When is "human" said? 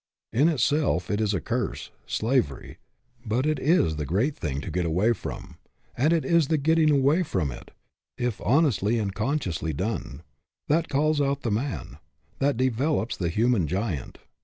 13.29-13.67